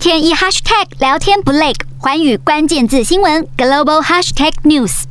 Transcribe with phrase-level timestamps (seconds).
[0.00, 5.02] 天一 hashtag 聊天不累，寰宇关键字新闻 global hashtag news。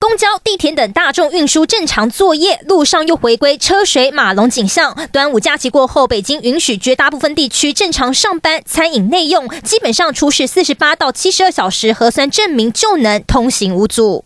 [0.00, 4.92] 公交、地铁等大众运输正常作业，路上又回归车水马龙景象。
[5.12, 14.24] 端午假期过后，北京允许绝大部分地区正常上班，餐饮内用基本上出示四十八到七十二小时核酸证明就能通行无阻。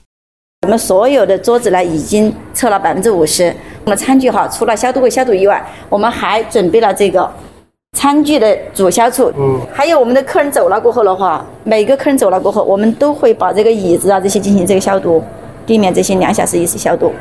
[0.63, 3.55] 我们所有的桌子呢，已经测了百分之五十。
[3.85, 7.31] 我们餐具哈，除了消毒柜消毒以外，我们还准备了这个
[7.97, 9.33] 餐具的主销处。
[9.39, 15.23] 嗯，还有我们的客人走了过后的话，每个客人走了过后，我们都会把这个椅子啊这些进行这个消毒。
[15.65, 17.13] 避免这些两小时一次消毒。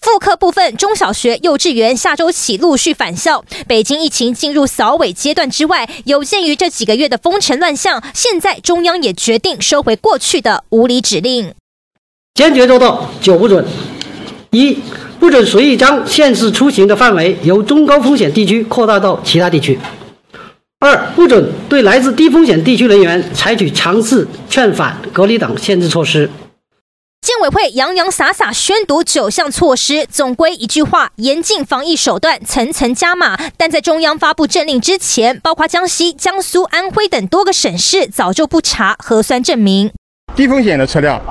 [0.00, 3.44] 复课部分，中小学、幼稚园下周起陆续返校。
[3.68, 11.52] 北京疫情进入扫尾阶段之外，有鉴于这几个月的风尘乱象，现在中央也决定收回过去的无理指令，
[12.34, 13.62] 坚决做到九不准：
[14.52, 14.78] 一、
[15.20, 19.76] 不准随意将限制出行的范围由中高风险地区扩大到其他地区；
[20.82, 26.28] 二、不准对来自低风险地区人员采取强制劝返、隔离等限制措施。
[27.20, 33.38] 建委会洋洋洒洒宣读九项措施，总归一句话：严禁防疫手段层层加码。
[33.56, 39.88] 但在中央发布政令之前，包括江西、江苏、安徽等多个省市早就不查核酸证明。
[40.34, 41.22] 低风险的车辆，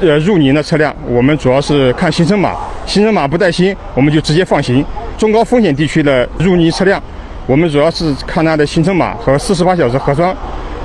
[0.00, 4.82] 呃，入宁的车辆，我们主要是看行程码，行程码不带星，我们就直接放行。
[5.18, 7.02] 中高风险地区的入宁车辆，
[7.50, 10.32] 我们主要是看它的行程码和四十八小时核酸。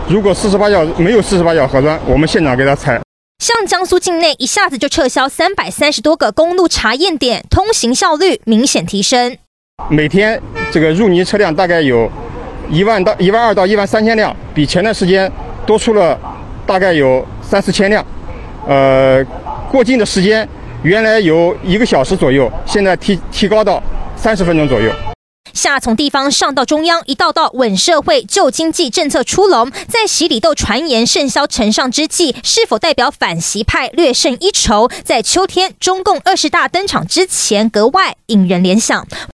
[0.10, 3.00] 如果四十八小时没有四十八小时核酸，我们现场给他采。
[3.38, 9.38] 像江苏境内一下子就撤销三百三十多个公路查验点，通行效率明显提升。
[9.90, 10.42] 每天
[10.72, 12.12] 这个入泥车辆大概有
[12.72, 15.32] 一万到一万二到一万三千辆，比前段时间
[15.68, 16.20] 多出了
[16.66, 18.04] 大概有三四千辆。
[18.68, 19.24] 呃，
[19.72, 20.50] 过境的时间
[20.82, 23.80] 原来有一个小时左右，现在提提高到
[24.16, 24.92] 三十分钟左右。
[25.54, 34.90] 下从地方上到中央，一道道稳社会、救经济政策出笼，在洗礼斗传言甚嚣尘上之际，是否代表反习派略胜一筹？
[35.04, 39.08] 在秋天中共二十大登场之前，格外引人联想。